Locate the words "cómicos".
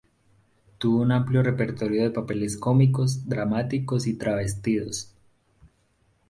2.57-3.29